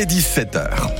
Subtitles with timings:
[0.00, 0.90] est 17h.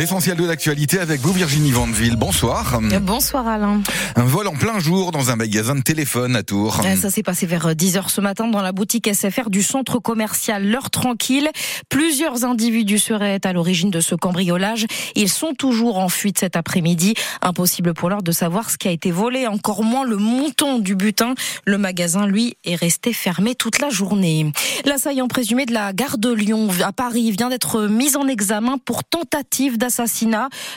[0.00, 2.16] L'essentiel de l'actualité avec vous, Virginie Vandeville.
[2.16, 2.80] Bonsoir.
[3.02, 3.82] Bonsoir Alain.
[4.16, 6.80] Un vol en plein jour dans un magasin de téléphone à Tours.
[6.98, 10.88] Ça s'est passé vers 10h ce matin dans la boutique SFR du centre commercial L'heure
[10.88, 11.50] tranquille.
[11.90, 14.86] Plusieurs individus seraient à l'origine de ce cambriolage.
[15.16, 17.12] Ils sont toujours en fuite cet après-midi.
[17.42, 20.94] Impossible pour l'heure de savoir ce qui a été volé, encore moins le montant du
[20.94, 21.34] butin.
[21.66, 24.50] Le magasin, lui, est resté fermé toute la journée.
[24.86, 29.04] L'assaillant présumé de la gare de Lyon à Paris vient d'être mis en examen pour
[29.04, 29.89] tentative d'assassinat.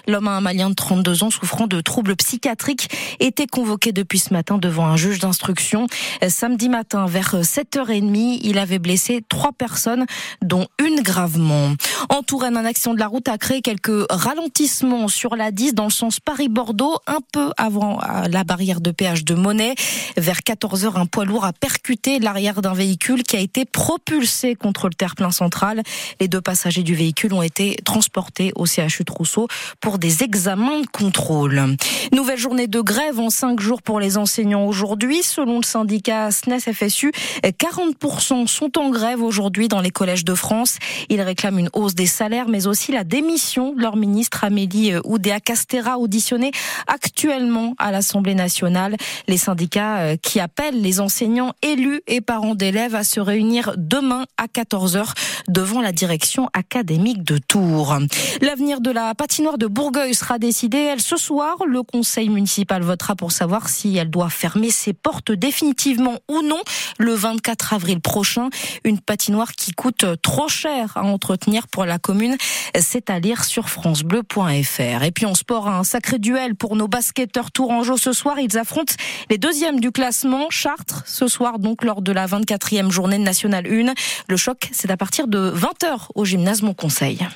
[0.07, 4.57] L'homme, un Malien de 32 ans souffrant de troubles psychiatriques, était convoqué depuis ce matin
[4.57, 5.87] devant un juge d'instruction.
[6.27, 10.05] Samedi matin, vers 7h30, il avait blessé trois personnes,
[10.41, 11.73] dont une gravement.
[12.09, 15.85] En Touraine, un accident de la route a créé quelques ralentissements sur la 10 dans
[15.85, 19.75] le sens Paris-Bordeaux, un peu avant la barrière de péage de Monet.
[20.17, 24.87] Vers 14h, un poids lourd a percuté l'arrière d'un véhicule qui a été propulsé contre
[24.87, 25.81] le terre-plein central.
[26.19, 29.47] Les deux passagers du véhicule ont été transportés au CHU Trousseau
[29.79, 31.75] pour des examens de contrôle.
[32.11, 35.21] Nouvelle journée de grève en cinq jours pour les enseignants aujourd'hui.
[35.23, 37.11] Selon le syndicat SNES FSU,
[37.43, 40.77] 40% sont en grève aujourd'hui dans les collèges de France.
[41.09, 45.39] Ils réclament une hausse des salaires, mais aussi la démission de leur ministre Amélie Oudéa
[45.39, 46.51] Castera, auditionnée
[46.87, 48.95] actuellement à l'Assemblée nationale.
[49.27, 54.25] Les syndicats euh, qui appellent les enseignants élus et parents d'élèves à se réunir demain
[54.37, 55.13] à 14h
[55.47, 57.97] devant la direction académique de Tours.
[58.41, 60.77] L'avenir de la patinoire de Bourgueil sera décidée.
[60.77, 65.31] Elle, ce soir, le conseil municipal votera pour savoir si elle doit fermer ses portes
[65.31, 66.61] définitivement ou non
[66.99, 68.49] le 24 avril prochain.
[68.83, 72.37] Une patinoire qui coûte trop cher à entretenir pour la commune.
[72.79, 75.03] C'est à lire sur francebleu.fr.
[75.03, 78.39] Et puis en sport, un sacré duel pour nos basketteurs tourangeaux ce soir.
[78.39, 78.93] Ils affrontent
[79.29, 83.93] les deuxièmes du classement, Chartres, ce soir donc lors de la 24e journée nationale 1.
[84.29, 87.27] Le choc, c'est à partir de 20h au gymnase Mon Conseil.